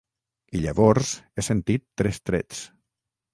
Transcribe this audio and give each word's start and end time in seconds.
I 0.59 0.61
llavors 0.63 1.11
he 1.41 1.45
sentit 1.49 1.85
tres 2.03 2.19
trets. 2.31 2.65